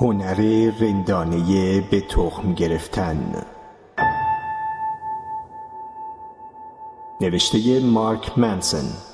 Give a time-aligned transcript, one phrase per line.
[0.00, 3.46] هنر رندانه به تخم گرفتن.
[7.20, 9.09] نوشته مارک منسن.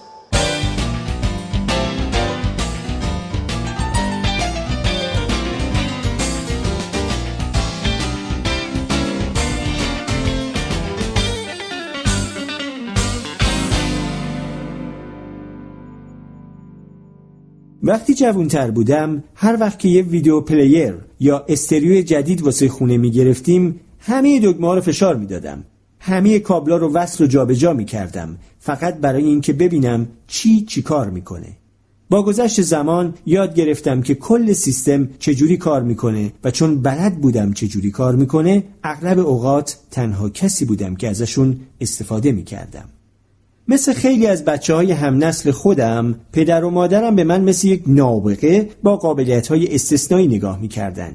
[17.96, 23.10] وقتی جوانتر بودم هر وقت که یه ویدیو پلیر یا استریو جدید واسه خونه می
[23.10, 25.64] گرفتیم همه دکمه ها رو فشار می دادم.
[26.00, 31.10] همه کابلا رو وصل و جابجا می کردم فقط برای اینکه ببینم چی چی کار
[31.10, 31.56] می‌کنه.
[32.10, 37.52] با گذشت زمان یاد گرفتم که کل سیستم چجوری کار می‌کنه و چون بلد بودم
[37.52, 42.88] چجوری کار می‌کنه اغلب اوقات تنها کسی بودم که ازشون استفاده می‌کردم.
[43.68, 47.82] مثل خیلی از بچه های هم نسل خودم پدر و مادرم به من مثل یک
[47.86, 51.12] نابغه با قابلیت های استثنایی نگاه می‌کردن.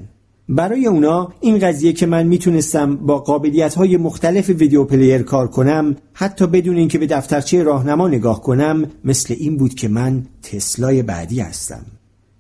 [0.50, 5.96] برای اونا این قضیه که من می‌تونستم با قابلیت های مختلف ویدیو پلیر کار کنم
[6.13, 11.40] حتی بدون اینکه به دفترچه راهنما نگاه کنم مثل این بود که من تسلای بعدی
[11.40, 11.85] هستم.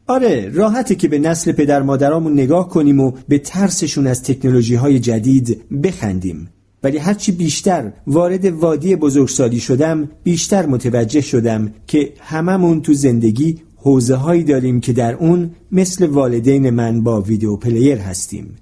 [0.07, 4.99] آره راحته که به نسل پدر مادرامون نگاه کنیم و به ترسشون از تکنولوژی های
[4.99, 6.49] جدید بخندیم.
[6.83, 14.15] ولی هرچی بیشتر وارد وادی بزرگسالی شدم بیشتر متوجه شدم که هممون تو زندگی حوزه
[14.15, 18.55] هایی داریم که در اون مثل والدین من با ویدیو پلیر هستیم.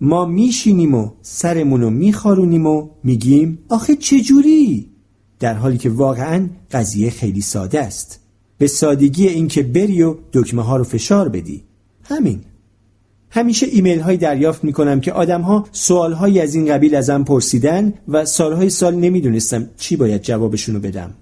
[0.00, 4.88] ما میشینیم و سرمونو میخارونیم و میگیم آخه چجوری؟
[5.40, 8.20] در حالی که واقعا قضیه خیلی ساده است.
[8.58, 11.62] به سادگی اینکه بری و دکمه ها رو فشار بدی.
[12.02, 12.40] همین.
[13.30, 17.24] همیشه ایمیل های دریافت می کنم که آدم ها سوال های از این قبیل ازم
[17.24, 21.14] پرسیدن و سالهای سال نمی‌دونستم چی باید جوابشونو بدم.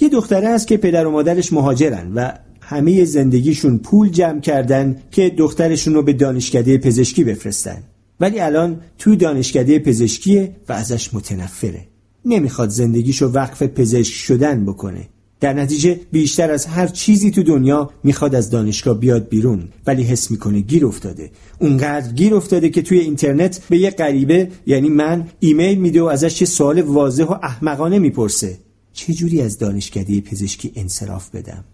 [0.00, 5.30] یه دختره هست که پدر و مادرش مهاجرن و همه زندگیشون پول جمع کردن که
[5.30, 7.82] دخترشون رو به دانشکده پزشکی بفرستن.
[8.20, 11.86] ولی الان توی دانشکده پزشکیه و ازش متنفره.
[12.24, 15.08] نمی‌خواد زندگیشو وقف پزشک شدن بکنه.
[15.40, 20.30] در نتیجه بیشتر از هر چیزی تو دنیا می‌خواد از دانشگاه بیاد بیرون ولی حس
[20.30, 21.30] می‌کنه گیر افتاده.
[21.58, 26.40] اونقدر گیر افتاده که توی اینترنت به یه غریبه یعنی من ایمیل میده و ازش
[26.40, 28.58] یه سوال واضح و احمقانه می‌پرسه.
[28.92, 31.64] چجوری از دانشکده پزشکی انصراف بدم؟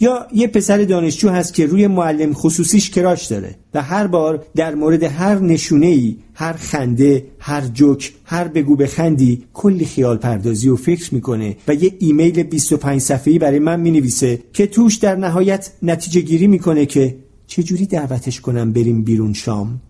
[0.00, 4.74] یا یه پسر دانشجو هست که روی معلم خصوصیش کراش داره و هر بار در
[4.74, 10.76] مورد هر نشونه ای هر خنده هر جوک هر بگو بخندی کلی خیال پردازی و
[10.76, 16.20] فکر می‌کنه و یه ایمیل 25 صفحه‌ای برای من می‌نویسه که توش در نهایت نتیجه
[16.20, 17.16] گیری می‌کنه که
[17.46, 19.80] چجوری دعوتش کنم بریم بیرون شام؟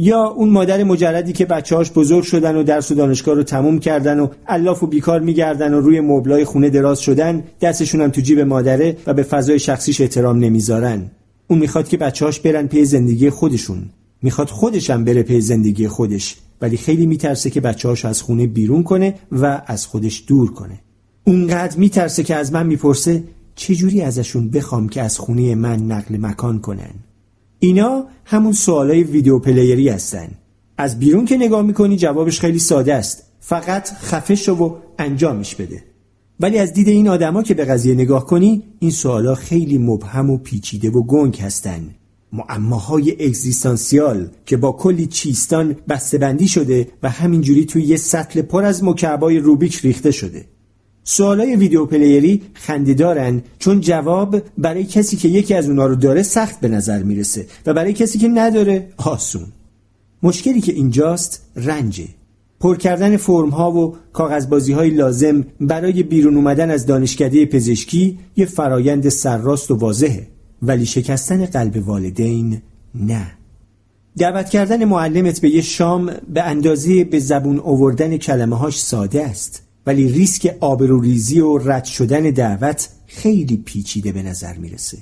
[0.00, 4.20] یا اون مادر مجردی که بچه‌هاش بزرگ شدن و درس و دانشگاه رو تموم کردن
[4.20, 8.40] و الاف و بیکار میگردن و روی مبلای خونه دراز شدن دستشون هم تو جیب
[8.40, 11.10] مادره و به فضای شخصیش احترام نمی‌ذارن.
[11.48, 13.90] اون می‌خواد که بچه‌هاش برن پی زندگی خودشون.
[14.22, 14.50] می‌خواد
[14.88, 19.62] هم بره پی زندگی خودش ولی خیلی میترسه که بچه‌هاش از خونه بیرون کنه و
[19.66, 20.80] از خودش دور کنه.
[21.24, 26.60] اونقدر میترسه که از من می‌پرسه چجوری ازشون بخوام که از خونه من نقل مکان
[26.60, 27.07] کنن.
[27.60, 30.28] اینا همون سوالای ویدیو پلیری هستن.
[30.78, 33.22] از بیرون که نگاه می‌کنی جوابش خیلی ساده است.
[33.40, 35.84] فقط خفه شو و انجامش بده.
[36.40, 40.38] ولی از دید این آدما که به قضیه نگاه کنی این سوالا خیلی مبهم و
[40.38, 41.94] پیچیده و گنگ هستن.
[42.32, 48.84] معماهای اگزیستانسیال که با کلی چیستان بسته‌بندی شده و همینجوری توی یه سطل پر از
[48.84, 50.44] مکعبای روبیک ریخته شده.
[51.10, 56.60] سوالای ویدیو پلیری خندیدارن چون جواب برای کسی که یکی از اونا رو داره سخت
[56.60, 59.46] به نظر می‌رسه و برای کسی که نداره آسون.
[60.22, 62.04] مشکلی که اینجاست رنجه.
[62.60, 68.46] پر کردن فرم ها و کاغذبازی های لازم برای بیرون اومدن از دانشکده پزشکی یه
[68.46, 70.26] فرایند سرراست و واضحه.
[70.62, 72.62] ولی شکستن قلب والدین
[72.94, 73.26] نه.
[74.18, 79.67] دعوت کردن معلمت به یه شام به اندازه به زبون آوردن کلمه هاش ساده است.
[79.88, 84.98] ولی ریسک آبروریزی و رد شدن دعوت خیلی پیچیده به نظر می‌رسه.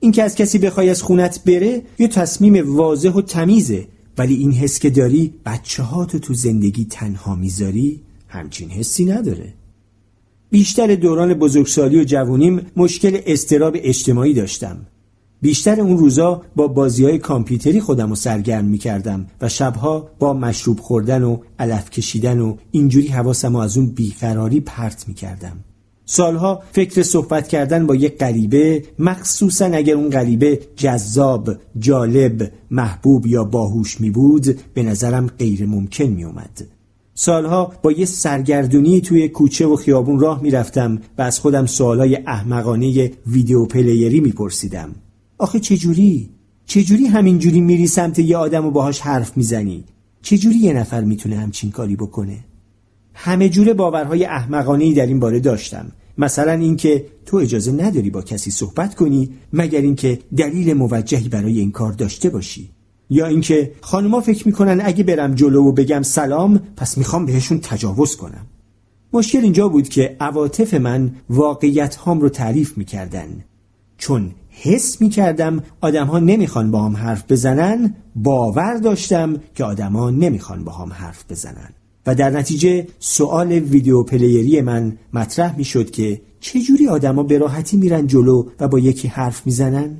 [0.00, 3.86] اینکه از کسی بخوای از خونت بره یه تصمیم واضح و تمیزه.
[4.18, 9.54] ولی این حس که داری بچه ها تو تو زندگی تنها می‌ذاری همچین حسی نداره.
[10.50, 14.86] بیشتر دوران بزرگسالی و جوونیم مشکل استراب اجتماعی داشتم.
[15.42, 20.32] بیشتر اون روزا با بازی های کامپیوتری خودم رو سرگرم می کردم و شبها با
[20.32, 25.56] مشروب خوردن و علف کشیدن و اینجوری حواسم از اون بیقراری پرت می کردم.
[26.04, 33.44] سالها فکر صحبت کردن با یک غریبه مخصوصا اگر اون غریبه جذاب، جالب، محبوب یا
[33.44, 36.66] باهوش می بود به نظرم غیر ممکن می اومد.
[37.14, 43.10] سالها با یه سرگردونی توی کوچه و خیابون راه می‌رفتم و از خودم سوالای احمقانه
[43.26, 44.94] ویدیو پلیری میپرسیدم
[45.40, 46.30] آخه چجوری؟
[46.66, 49.84] چجوری همینجوری میری سمت یه آدم و باهاش حرف می‌زنی؟
[50.22, 52.38] چجوری یه نفر می‌تونه همچین کاری بکنه؟
[53.14, 55.92] همه جور باورهای احمقانه در این باره داشتم.
[56.18, 61.70] مثلا اینکه تو اجازه نداری با کسی صحبت کنی مگر اینکه دلیل موجهی برای این
[61.70, 62.70] کار داشته باشی.
[63.10, 68.16] یا اینکه خانوما فکر می‌کنن اگه برم جلو و بگم سلام پس می‌خوام بهشون تجاوز
[68.16, 68.46] کنم.
[69.12, 73.44] مشکل اینجا بود که عواطف من واقعیت هام رو تعریف می‌کردن.
[73.98, 74.30] چون
[74.62, 80.72] حس می‌کردم آدم ها نمی‌خوان با هم حرف بزنن باور داشتم که آدما نمی‌خوان با
[80.72, 81.70] هم حرف بزنن.
[82.06, 88.06] و در نتیجه سوال ویدیو پلیری من مطرح می‌شد که چجوری آدما به راحتی میرن
[88.06, 89.96] جلو و با یکی حرف می‌زنن؟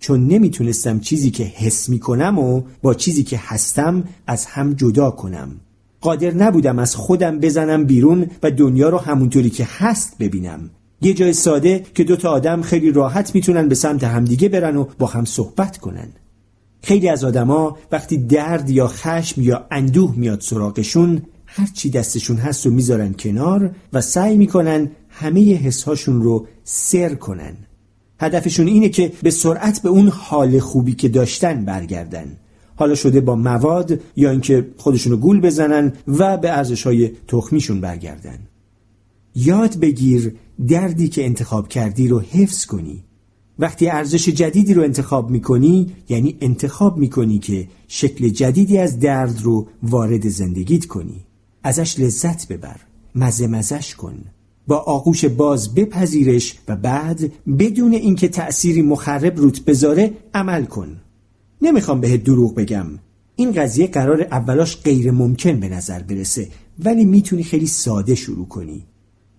[0.00, 5.50] چون نمی‌تونستم چیزی که حس می‌کنم و با چیزی که هستم از هم جدا کنم.
[6.00, 10.70] قادر نبودم از خودم بزنم بیرون و دنیا رو همونطوری که هست ببینم.
[11.02, 15.06] یه جای ساده که دوتا آدم خیلی راحت می‌تونن به سمت همدیگه برن و با
[15.06, 16.08] هم صحبت کنن.
[16.82, 22.66] خیلی از آدما وقتی درد یا خشم یا اندوه میاد سراغشون هر چی دستشون هست
[22.66, 27.56] و می‌ذارن کنار و سعی می‌کنن همه حسهاشون رو سر کنن.
[28.20, 32.36] هدفشون اینه که به سرعت به اون حال خوبی که داشتن برگردن.
[32.76, 38.38] حالا شده با مواد یا اینکه خودشونو گول بزنن و به ارزش های تخمیشون برگردن.
[39.34, 40.34] یاد بگیر
[40.68, 43.04] دردی که انتخاب کردی رو حفظ کنی.
[43.58, 49.68] وقتی ارزش جدیدی رو انتخاب می‌کنی یعنی انتخاب می‌کنی که شکل جدیدی از درد رو
[49.82, 51.26] وارد زندگیت کنی.
[51.62, 52.76] ازش لذت ببر
[53.14, 54.24] مزه مزش کن.
[54.66, 61.00] با آغوش باز بپذیرش و بعد بدون اینکه تأثیری مخرب روت بذاره عمل کن.
[61.62, 62.86] نمی‌خوام بهت دروغ بگم.
[63.36, 66.48] این قضیه قرار اولاش غیر ممکن به نظر برسه
[66.78, 68.86] ولی می‌تونی خیلی ساده شروع کنی.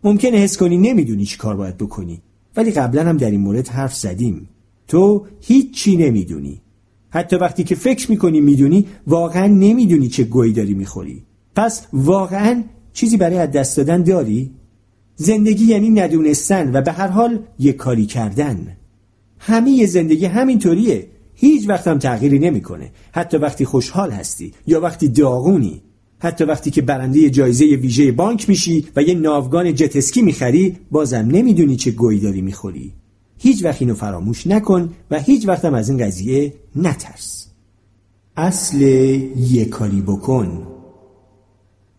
[0.03, 2.21] ممکنه حس کنی نمی‌دونی چی کار باید بکنی.
[2.55, 4.49] ولی قبلا هم در این مورد حرف زدیم.
[4.87, 6.61] تو هیچی نمی‌دونی.
[7.09, 11.23] حتی وقتی که فکر می‌کنی می‌دونی واقعا نمی‌دونی چه گویی داری می‌خوری.
[11.55, 12.63] پس واقعا
[12.93, 14.51] چیزی برای از دست دادن داری؟
[15.15, 18.77] زندگی یعنی ندونستن و به هر حال یه کاری کردن.
[19.39, 21.07] همه زندگی همینطوریه.
[21.35, 22.91] هیچ وقت هم تغییری نمی‌کنه.
[23.11, 25.81] حتی وقتی خوشحال هستی یا وقتی داغونی.
[26.23, 31.75] حتی وقتی که برنده جایزه ویژه بانک میشی و یه ناوگان جتسکی می‌خری بازم نمی‌دونی
[31.75, 32.93] چه گویی داری می‌خوری.
[33.37, 37.47] هیچ وقت اینو فراموش نکن و هیچ وقتم از این قضیه نترس.
[38.37, 40.67] اصل یه کاری بکن.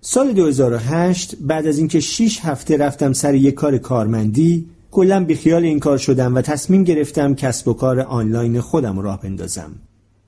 [0.00, 5.78] سال 2008 بعد از اینکه 6 هفته رفتم سر یک کار کارمندی کلا بیخیال این
[5.78, 9.70] کار شدم و تصمیم گرفتم کسب و کار آنلاین خودم راه بندازم.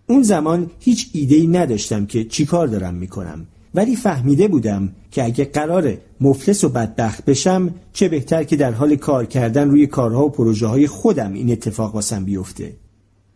[0.07, 3.47] اون زمان هیچ ایده‌ای نداشتم که چی کار دارم می‌کنم.
[3.75, 8.97] ولی فهمیده بودم که اگه قرار مفلس و بدبخت بشم چه بهتر که در حال
[8.97, 12.73] کار کردن روی کارها و پروژه های خودم این اتفاق واسم بیفته.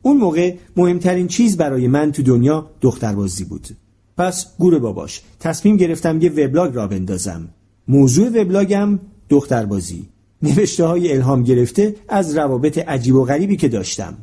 [0.03, 3.69] اون موقع مهمترین چیز برای من تو دنیا دختربازی بود.
[4.19, 7.49] پس گور باباش تصمیم گرفتم یه وبلاگ را بندازم.
[7.89, 8.99] موضوع وبلاگم
[9.29, 10.09] دختربازی.
[10.43, 14.15] نوشته های الهام گرفته از روابط عجیب و غریبی که داشتم.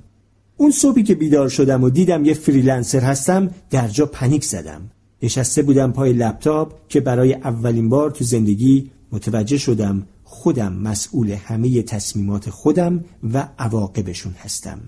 [0.58, 4.82] اون صبحی که بیدار شدم و دیدم یه freelancer هستم در جا panic زدم.
[5.24, 11.82] نشسته بودم پای لپتاپ که برای اولین بار تو زندگی متوجه شدم خودم مسئول همه
[11.82, 13.04] تصمیمات خودم
[13.34, 14.80] و عواقبشون هستم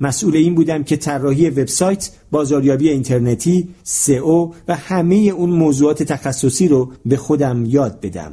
[0.00, 6.92] مسئول این بودم که طراحی وبسایت، بازاریابی اینترنتی، SEO و همه اون موضوعات تخصصی رو
[7.06, 8.32] به خودم یاد بدم.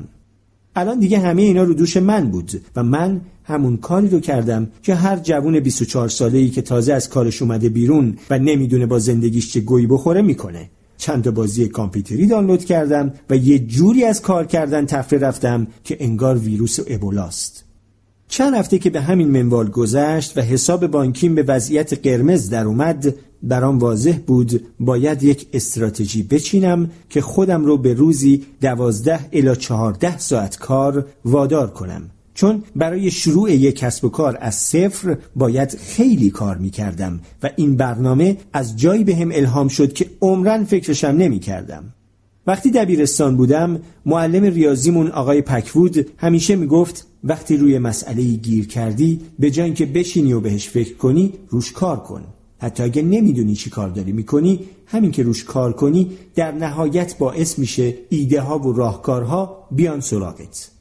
[0.76, 4.96] الان دیگه همه اینا رو دوش من بود و من همون کاری رو کردم که
[4.96, 9.60] هر جوون 24 ساله‌ای که تازه از کارش اومده بیرون و نمی‌دونه با زندگیش چه
[9.60, 10.70] گوهی بخوره می‌کنه.
[11.00, 16.38] چند بازی کامپیوتری دانلود کردم و یه جوری از کار کردن تفره رفتم که انگار
[16.38, 17.64] ویروس ابولاست.
[18.28, 23.16] چند هفته که به همین منوال گذشت و حساب بانکیم به وضعیت قرمز در اومد
[23.44, 30.18] برام واضح بود باید یک استراتژی بچینم که خودم رو به روزی دوازده الا چهارده
[30.18, 36.30] ساعت کار وادار کنم چون برای شروع یک کسب و کار از صفر باید خیلی
[36.30, 41.08] کار می کردم و این برنامه از جایی به هم الهام شد که عمرن فکرشم
[41.08, 41.84] نمی کردم.
[42.48, 49.52] وقتی دبیرستان بودم معلم ریاضیمون آقای پکوود همیشه می‌گفت وقتی روی مسئله گیر کردی به
[49.52, 52.24] جای که بشینی و بهش فکر کنی روش کار کن
[52.60, 57.60] حتی اگه نمی‌دونی چی کار داری می‌کنی همین که روش کار کنی در نهایت باعث
[57.60, 60.79] میشه ایده ها و راهکارها بیان سراغت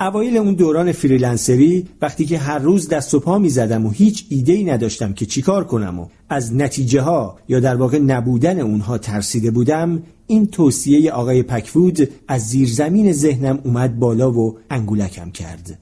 [0.00, 4.26] اوایل اون دوران فریلنسری وقتی که هر روز دست و پا می زدم و هیچ
[4.28, 8.98] ایده ای نداشتم که چیکار کنم و از نتیجه ها یا در واقع نبودن اونها
[8.98, 15.78] ترسیده بودم این توصیه آقای پکفود از زیرزمین ذهنم اومد بالا و انگولکم کرد.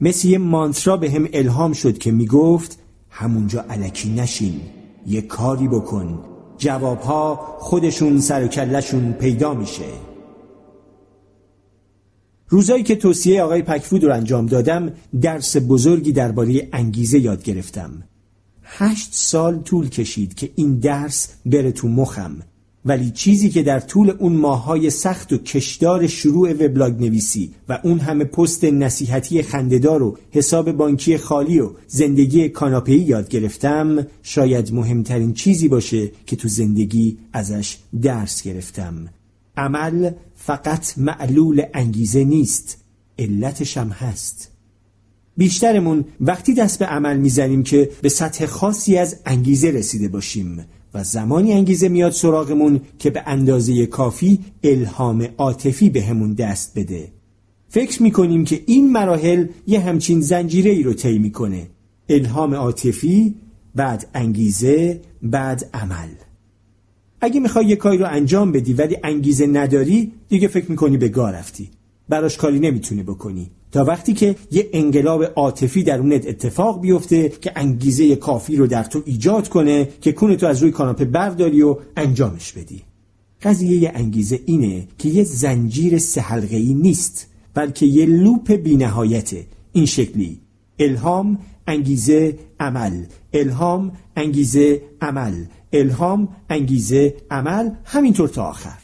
[0.00, 2.78] مثل یه مانترا به هم الهام شد که می گفت
[3.10, 4.60] همونجا علکی نشین
[5.06, 6.24] یه کاری بکن
[6.58, 10.11] جوابها خودشون سر و کلشون پیدا میشه.
[12.52, 18.02] روزایی که توصیه آقای پکفود رو انجام دادم درس بزرگی درباره انگیزه یاد گرفتم.
[18.62, 22.36] هشت سال طول کشید که این درس بره تو مخم
[22.84, 27.98] ولی چیزی که در طول اون ماهای سخت و کشدار شروع وبلاگ نویسی و اون
[27.98, 35.32] همه پست نصیحتی خندهدار و حساب بانکی خالی و زندگی کاناپه‌ای یاد گرفتم شاید مهمترین
[35.32, 39.08] چیزی باشه که تو زندگی ازش درس گرفتم.
[39.56, 42.78] عمل فقط معلول انگیزه نیست
[43.18, 44.48] علتش هم هست.
[45.36, 51.04] بیشترمون وقتی دست به عمل می‌زنیم که به سطح خاصی از انگیزه رسیده باشیم و
[51.04, 57.12] زمانی انگیزه میاد سراغمون که به اندازه کافی الهام عاطفی بهمون به دست بده.
[57.68, 61.68] فکر می‌کنیم که این مراحل یه همچین زنجیره ای رو طی می‌کنه.
[62.08, 63.34] الهام عاطفی
[63.74, 66.08] بعد انگیزه بعد عمل.
[67.22, 71.32] اگه می‌خوای یه کاری رو انجام بدی ولی انگیزه نداری دیگه فکر می‌کنی به گاه
[71.32, 71.70] رفتی.
[72.08, 73.50] براش کاری نمی‌تونی بکنی.
[73.72, 79.02] تا وقتی که یه انقلاب عاطفی درونت اتفاق بیفته که انگیزه کافی رو در تو
[79.06, 82.82] ایجاد کنه که کون تو از روی کاناپه برداری و انجامش بدی.
[83.42, 89.46] قضیه انگیزه اینه که یه زنجیر سه نیست بلکه یه لوپ بینهایته.
[89.72, 90.40] این شکلی
[90.78, 93.04] الهام انگیزه عمل.
[93.32, 95.34] الهام انگیزه عمل.
[95.72, 98.78] الهام انگیزه عمل همینطور تا آخر.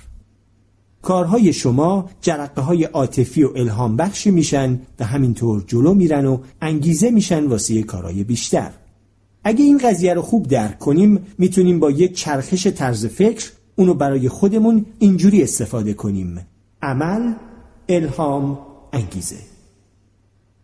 [1.03, 7.11] کارهای شما جرقه های عاطفی و الهام بخشی میشن و همینطور جلو میرن و انگیزه
[7.11, 8.71] میشن واسه کارهای بیشتر.
[9.45, 14.29] اگه این قضیه رو خوب درک کنیم می‌تونیم با یه چرخش طرز فکر اونو برای
[14.29, 16.41] خودمون اینجوری استفاده کنیم.
[16.83, 17.35] عمل
[17.89, 18.59] الهام
[18.93, 19.37] انگیزه.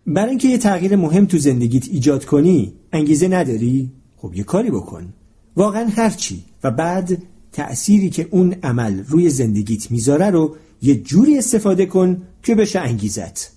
[0.07, 5.13] برای اینکه یه تغییر مهم تو زندگیت ایجاد کنی انگیزه نداری؟ خب یه کاری بکن.
[5.57, 11.87] واقعا هرچی و بعد تأثیری که اون عمل روی زندگیت می‌ذاره رو یه جوری استفاده
[11.87, 13.53] کن که بشه انگیزت.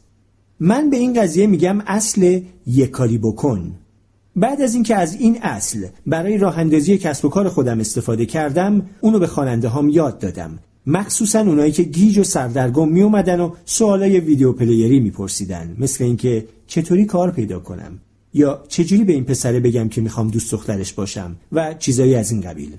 [0.60, 3.76] من به این قضیه میگم اصل یه کاری بکن.
[4.36, 8.90] بعد از اینکه از این اصل برای راه اندازی کسب و کار خودم استفاده کردم
[9.02, 10.60] اونو به خواننده هام یاد دادم.
[10.88, 16.48] مخصوصا اونایی که گیج و سردرگم می اومدن و سوالای ویدیو پلیری میپرسیدن مثل اینکه
[16.68, 18.00] چطوری کار پیدا کنم؟
[18.34, 22.42] یا چجوری به این پسره بگم که می‌خوام دوست دخترش باشم و چیزایی از این
[22.42, 22.78] قبیل؟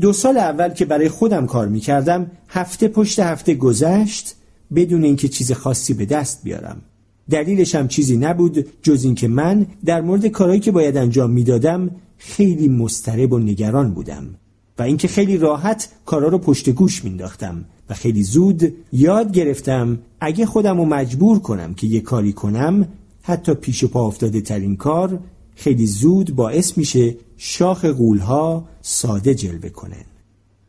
[0.00, 4.34] دو سال اول که برای خودم کار می‌کردم هفته پشت هفته گذشت
[4.74, 6.82] بدون اینکه چیز خاصی به دست بیارم.
[7.30, 12.68] دلیلش هم چیزی نبود جز اینکه من در مورد کارهایی که باید انجام می‌دادم خیلی
[12.68, 14.34] مضطرب و نگران بودم
[14.78, 20.46] و اینکه خیلی راحت کارا رو پشت گوش مینداختم و خیلی زود یاد گرفتم اگه
[20.46, 22.88] خودم رو مجبور کنم که یه کاری کنم
[23.22, 25.20] حتی پیش و پا افتاده ترین کار
[25.54, 30.04] خیلی زود باعث میشه شاخ قولها ساده جلوه کنن.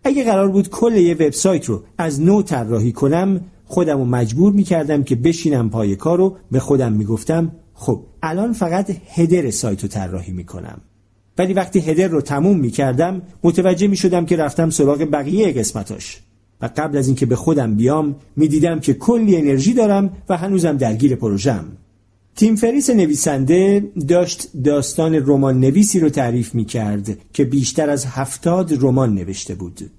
[0.03, 5.03] اگه قرار بود کل یه وبسایت رو از نو طراحی کنم خودم رو مجبور می‌کردم
[5.03, 10.31] که بشینم پای کار رو به خودم می‌گفتم خب الان فقط هدر سایت رو طراحی
[10.31, 10.81] می‌کنم.
[11.37, 16.19] ولی وقتی هدر رو تموم می‌کردم متوجه می‌شدم که رفتم سراغ بقیه قسمتاش.
[16.61, 21.15] و قبل از اینکه به خودم بیام می‌دیدم که کلی انرژی دارم و هنوزم درگیر
[21.15, 21.65] پروژم
[22.35, 28.73] تیم فریس نویسنده داشت داستان رمان نویسی رو تعریف می کرد که بیشتر از هفتاد
[28.83, 29.89] رمان نوشته بود.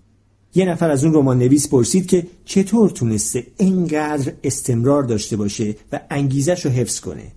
[0.54, 6.00] یه نفر از اون رمان نویس پرسید که چطور تونسته اینقدر استمرار داشته باشه و
[6.10, 7.32] انگیزش رو حفظ کنه.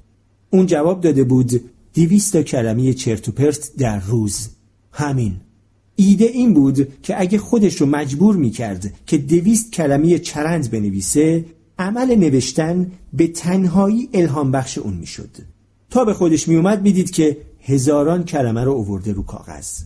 [0.49, 1.61] اون جواب داده بود
[1.93, 4.49] دیویست تا کلمه چرت و پرت در روز.
[4.91, 5.35] همین.
[5.95, 11.45] ایده این بود که اگه خودش رو مجبور می کرد که دویست کلمه چرند بنویسه
[11.79, 15.29] عمل نوشتن به تنهایی الهام بخش اون می‌شد.
[15.89, 19.81] تا به خودش میومد می‌دید که هزاران کلمه رو اوورده رو کاغذ.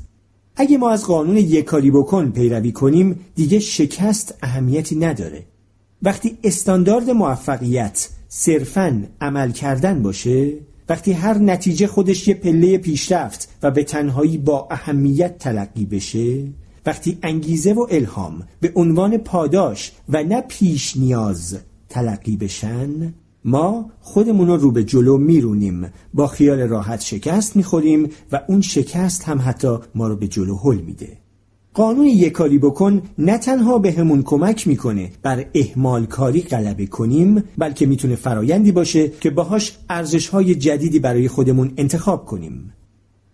[0.56, 5.46] اگه ما از قانون یک کاری بکن پیروی کنیم دیگه شکست اهمیتی نداره.
[6.04, 10.54] وقتی استاندارد موفقیت صرفا عمل کردن باشه
[10.90, 16.48] وقتی هر نتیجه خودش یه پله پیشرفت و به تنهایی با اهمیت تلقی بشه
[16.86, 21.58] وقتی انگیزه و الهام به عنوان پاداش و نه پیش نیاز
[21.92, 23.14] تلقی بشن
[23.46, 25.88] ما خودمون رو به جلو میرونیم.
[26.14, 30.78] با خیال راحت شکست می‌خوریم و اون شکست هم حتی ما رو به جلو هل
[30.78, 31.18] میده.
[31.74, 37.44] قانون یک کاری بکن نه تنها به همون کمک می‌کنه بر احمال کاری غلبه کنیم
[37.58, 42.74] بلکه می‌تونه فرایندی باشه که باهاش ارزش های جدیدی برای خودمون انتخاب کنیم.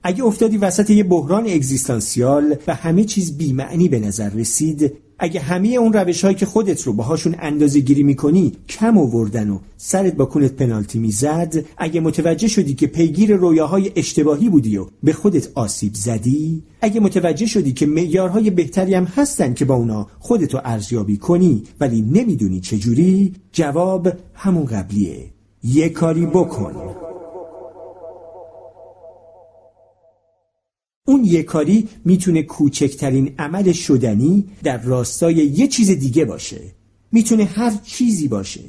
[0.03, 5.67] اگه افتادی وسط یه بحران اگزیستانسیال و همه چیز بیمعنی به نظر رسید اگه همه
[5.67, 10.25] اون روش هایی که خودت رو باهاشون اندازه گیری می‌کنی کم آوردن و سرت با
[10.25, 15.93] کونت پنالتی می‌زد اگه متوجه شدی که پیگیر رویاهای اشتباهی بودی و به خودت آسیب
[15.93, 21.63] زدی اگه متوجه شدی که معیارهای بهتری هم هستن که با اونا خودتو ارزیابی کنی
[21.79, 25.25] ولی نمی‌دونی چجوری جواب همون قبلیه.
[25.63, 27.06] یه کاری بکن.
[31.09, 36.61] اون یه کاری می‌تونه کوچکترین عمل شدنی در راستای یه چیز دیگه باشه.
[37.11, 38.61] می‌تونه هر چیزی باشه.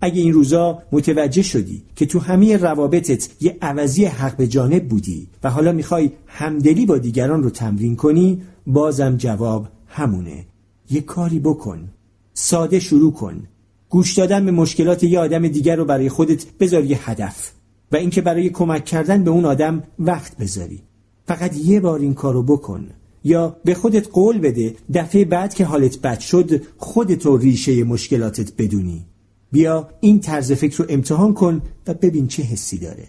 [0.00, 5.28] اگه این روزا متوجه شدی که تو همه روابطت یه عوضی حق به جانب بودی
[5.42, 10.46] و حالا می‌خوای همدلی با دیگران رو تمرین کنی بازم جواب همونه.
[10.90, 11.88] یه کاری بکن.
[12.34, 13.42] ساده شروع کن.
[13.88, 17.52] گوش دادن به مشکلات یه آدم دیگر رو برای خودت بذار یه هدف
[17.92, 20.82] و اینکه برای کمک کردن به اون آدم وقت بذاری.
[21.26, 22.86] فقط یه بار این کارو بکن.
[23.24, 29.06] یا به خودت قول بده دفعه بعد که حالت بد شد خودتو ریشه مشکلاتت بدونی.
[29.52, 33.08] بیا این طرز فکر رو امتحان کن و ببین چه حسی داره.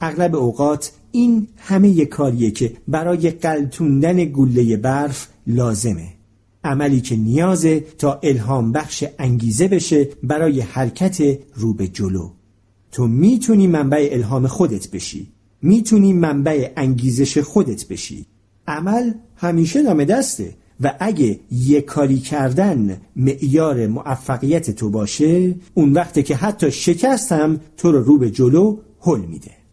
[0.00, 6.08] اغلب اوقات این همه یه کاریه که برای قلتوندن گله برف لازمه.
[6.64, 12.30] عملی که نیازه تا الهام بخش انگیزه بشه برای حرکت رو به جلو.
[12.92, 15.33] تو می‌تونی منبع الهام خودت بشی.
[15.64, 18.26] می‌تونی منبع انگیزش خودت بشی.
[18.68, 26.22] عمل همیشه دام دسته و اگه یه کاری کردن معیار موفقیت تو باشه اون وقته
[26.22, 29.63] که حتی شکستم تو رو رو به جلو هل میده.